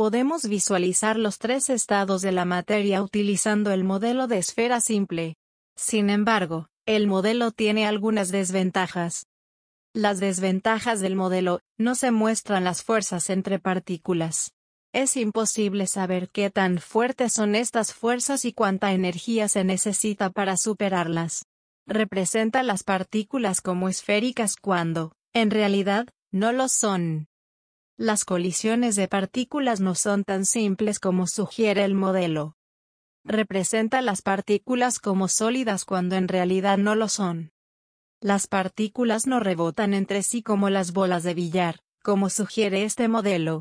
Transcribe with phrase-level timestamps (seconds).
[0.00, 5.36] Podemos visualizar los tres estados de la materia utilizando el modelo de esfera simple.
[5.76, 9.26] Sin embargo, el modelo tiene algunas desventajas.
[9.92, 14.54] Las desventajas del modelo, no se muestran las fuerzas entre partículas.
[14.94, 20.56] Es imposible saber qué tan fuertes son estas fuerzas y cuánta energía se necesita para
[20.56, 21.44] superarlas.
[21.86, 27.26] Representa las partículas como esféricas cuando, en realidad, no lo son.
[28.02, 32.56] Las colisiones de partículas no son tan simples como sugiere el modelo.
[33.26, 37.52] Representa las partículas como sólidas cuando en realidad no lo son.
[38.18, 43.58] Las partículas no rebotan entre sí como las bolas de billar, como sugiere este modelo,